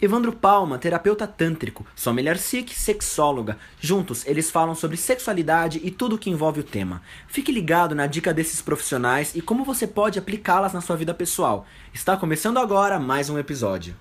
[0.00, 3.58] Evandro Palma, terapeuta tântrico, Sommelier Sikh, sexóloga.
[3.80, 7.02] Juntos, eles falam sobre sexualidade e tudo o que envolve o tema.
[7.26, 11.66] Fique ligado na dica desses profissionais e como você pode aplicá-las na sua vida pessoal.
[11.92, 13.96] Está começando agora mais um episódio.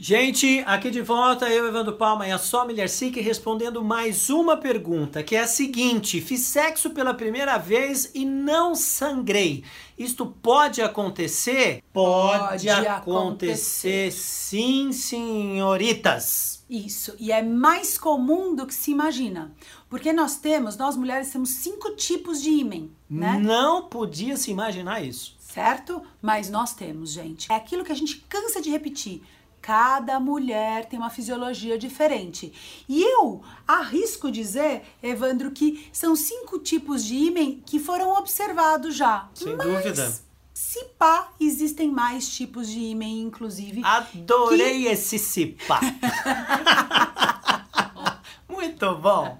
[0.00, 5.24] Gente, aqui de volta eu, Evandro Palma e a Sommelier Sikh respondendo mais uma pergunta,
[5.24, 9.64] que é a seguinte: fiz sexo pela primeira vez e não sangrei.
[9.98, 11.82] Isto pode acontecer?
[11.92, 14.12] Pode acontecer, acontecer.
[14.12, 16.64] sim, senhoritas.
[16.70, 19.52] Isso, e é mais comum do que se imagina.
[19.90, 23.36] Porque nós temos, nós mulheres temos cinco tipos de ímen, né?
[23.42, 25.36] Não podia se imaginar isso.
[25.40, 26.00] Certo?
[26.22, 27.50] Mas nós temos, gente.
[27.50, 29.22] É aquilo que a gente cansa de repetir.
[29.60, 32.52] Cada mulher tem uma fisiologia diferente.
[32.88, 39.28] E eu arrisco dizer, Evandro, que são cinco tipos de ímen que foram observados já.
[39.34, 40.14] Sem Mas, dúvida.
[40.54, 43.82] Se pá, existem mais tipos de ímen, inclusive.
[43.84, 45.80] Adorei esse cipá.
[48.48, 49.38] Muito bom.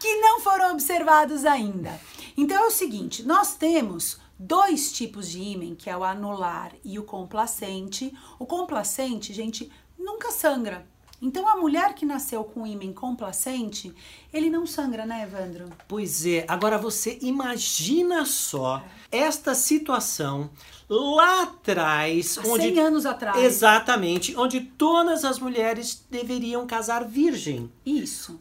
[0.00, 2.00] que não foram observados ainda.
[2.36, 6.98] Então é o seguinte, nós temos dois tipos de ímen, que é o anular e
[6.98, 8.12] o complacente.
[8.38, 10.86] O complacente, gente, nunca sangra.
[11.20, 13.92] Então a mulher que nasceu com ímen complacente,
[14.32, 15.68] ele não sangra, né, Evandro?
[15.88, 20.48] Pois é, agora você imagina só esta situação
[20.88, 23.36] lá atrás, Há onde 100 anos atrás.
[23.42, 27.70] exatamente, onde todas as mulheres deveriam casar virgem.
[27.84, 28.40] Isso.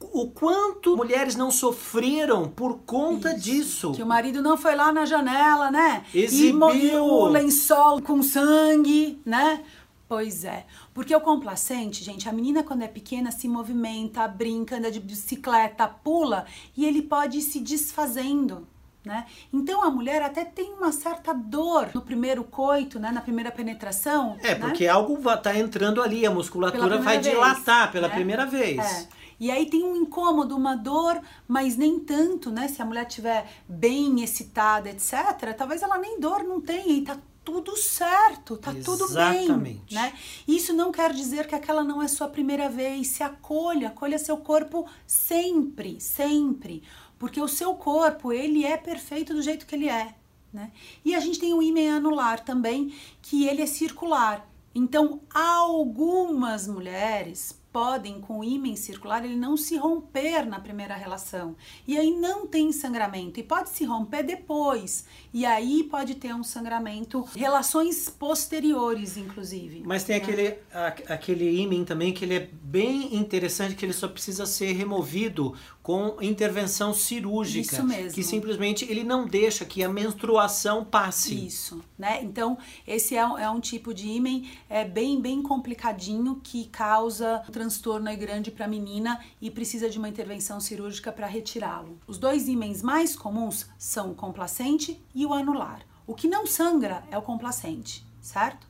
[0.00, 3.40] O quanto mulheres não sofreram por conta Isso.
[3.40, 3.92] disso?
[3.92, 6.04] Que o marido não foi lá na janela, né?
[6.14, 6.74] Exibiu.
[6.74, 9.62] E o lençol com sangue, né?
[10.08, 10.64] Pois é.
[10.92, 15.86] Porque o complacente, gente, a menina quando é pequena se movimenta, brinca, anda de bicicleta,
[15.86, 18.66] pula e ele pode ir se desfazendo.
[19.04, 19.24] Né?
[19.52, 23.10] Então a mulher até tem uma certa dor no primeiro coito, né?
[23.10, 24.36] na primeira penetração.
[24.42, 24.54] É, né?
[24.56, 28.14] porque algo va- tá entrando ali, a musculatura vai vez, dilatar pela né?
[28.14, 28.78] primeira vez.
[28.78, 29.19] É.
[29.40, 31.18] E aí tem um incômodo, uma dor,
[31.48, 32.68] mas nem tanto, né?
[32.68, 37.18] Se a mulher estiver bem excitada, etc., talvez ela nem dor não tenha e tá
[37.42, 39.94] tudo certo, tá tudo bem, Exatamente.
[39.94, 40.12] né?
[40.46, 43.08] Isso não quer dizer que aquela não é sua primeira vez.
[43.08, 46.82] Se acolha, acolha seu corpo sempre, sempre,
[47.18, 50.14] porque o seu corpo ele é perfeito do jeito que ele é,
[50.52, 50.70] né?
[51.02, 54.46] E a gente tem o ímen anular também, que ele é circular.
[54.74, 61.54] Então, algumas mulheres podem, com o ímen circular, ele não se romper na primeira relação.
[61.86, 63.38] E aí não tem sangramento.
[63.38, 65.04] E pode se romper depois.
[65.32, 69.82] E aí pode ter um sangramento, relações posteriores, inclusive.
[69.84, 70.22] Mas tem né?
[70.22, 74.72] aquele, a- aquele ímen também que ele é bem interessante, que ele só precisa ser
[74.72, 77.74] removido com intervenção cirúrgica.
[77.76, 78.12] Isso mesmo.
[78.12, 81.46] Que simplesmente ele não deixa que a menstruação passe.
[81.46, 82.22] Isso, né?
[82.22, 87.42] Então, esse é um, é um tipo de ímen é bem, bem complicadinho que causa
[87.60, 91.98] transtorno aí grande para a menina e precisa de uma intervenção cirúrgica para retirá-lo.
[92.06, 95.82] Os dois ímens mais comuns são o complacente e o anular.
[96.06, 98.66] O que não sangra é o complacente, certo?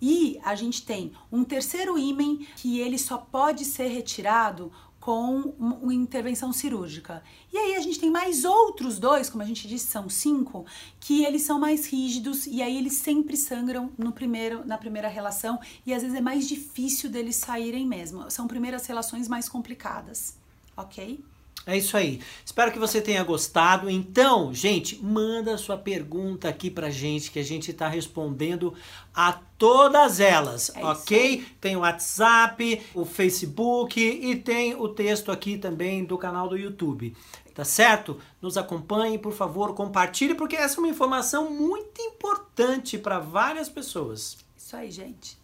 [0.00, 5.92] E a gente tem um terceiro ímen que ele só pode ser retirado com uma
[5.92, 7.24] intervenção cirúrgica.
[7.52, 10.64] E aí a gente tem mais outros dois, como a gente disse, são cinco,
[11.00, 15.58] que eles são mais rígidos e aí eles sempre sangram no primeiro, na primeira relação
[15.84, 18.30] e às vezes é mais difícil deles saírem mesmo.
[18.30, 20.38] São primeiras relações mais complicadas,
[20.76, 21.18] ok?
[21.64, 22.20] É isso aí.
[22.44, 23.88] Espero que você tenha gostado.
[23.88, 28.74] Então, gente, manda sua pergunta aqui pra gente que a gente tá respondendo
[29.14, 31.46] a todas elas, É ok?
[31.60, 37.16] Tem o WhatsApp, o Facebook e tem o texto aqui também do canal do YouTube.
[37.54, 38.18] Tá certo?
[38.40, 44.38] Nos acompanhe, por favor, compartilhe porque essa é uma informação muito importante para várias pessoas.
[44.56, 45.38] Isso aí, gente.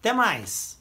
[0.00, 0.79] Até mais.